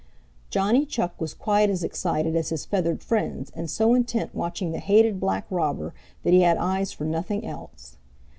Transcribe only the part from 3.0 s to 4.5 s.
friends, and so intent